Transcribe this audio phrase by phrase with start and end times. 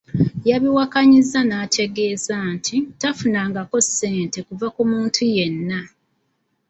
[0.49, 5.79] Yabiwakanyizza n'ategeeza nti tafunangako ssente kuva ku muntu yenna.